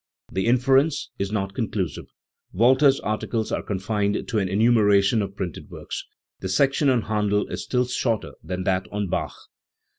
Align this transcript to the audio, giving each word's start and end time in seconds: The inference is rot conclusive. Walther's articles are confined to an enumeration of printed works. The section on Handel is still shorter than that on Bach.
The 0.31 0.47
inference 0.47 1.11
is 1.19 1.31
rot 1.31 1.53
conclusive. 1.53 2.05
Walther's 2.53 2.99
articles 3.01 3.51
are 3.51 3.61
confined 3.61 4.27
to 4.29 4.39
an 4.39 4.49
enumeration 4.49 5.21
of 5.21 5.35
printed 5.35 5.69
works. 5.69 6.07
The 6.39 6.49
section 6.49 6.89
on 6.89 7.03
Handel 7.03 7.45
is 7.49 7.63
still 7.63 7.85
shorter 7.85 8.31
than 8.43 8.63
that 8.63 8.87
on 8.91 9.09
Bach. 9.09 9.35